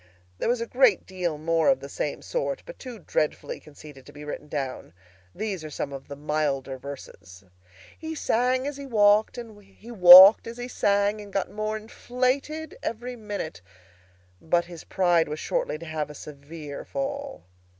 '"There 0.39 0.49
was 0.49 0.61
a 0.61 0.65
great 0.65 1.05
deal 1.05 1.37
more 1.37 1.69
of 1.69 1.79
the 1.79 1.87
same 1.87 2.23
sort, 2.23 2.63
but 2.65 2.79
too 2.79 2.97
dreadfully 2.97 3.59
conceited 3.59 4.03
to 4.07 4.11
be 4.11 4.25
written 4.25 4.47
down. 4.47 4.93
These 5.35 5.63
are 5.63 5.69
some 5.69 5.93
of 5.93 6.07
the 6.07 6.15
milder 6.15 6.79
verses. 6.79 7.43
He 7.99 8.15
sang 8.15 8.65
as 8.65 8.77
he 8.77 8.87
walked, 8.87 9.37
and 9.37 9.61
he 9.63 9.91
walked 9.91 10.47
as 10.47 10.57
he 10.57 10.67
sang, 10.67 11.21
and 11.21 11.31
got 11.31 11.51
more 11.51 11.77
inflated 11.77 12.79
every 12.81 13.15
minute. 13.15 13.61
But 14.41 14.65
his 14.65 14.85
pride 14.85 15.29
was 15.29 15.39
shortly 15.39 15.77
to 15.77 15.85
have 15.85 16.09
a 16.09 16.15
severe 16.15 16.83
fall. 16.83 17.43